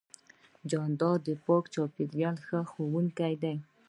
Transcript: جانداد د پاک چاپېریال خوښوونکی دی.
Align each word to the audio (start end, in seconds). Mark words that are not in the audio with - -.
جانداد 0.69 1.19
د 1.27 1.29
پاک 1.45 1.63
چاپېریال 1.73 2.35
خوښوونکی 2.45 3.33
دی. 3.43 3.55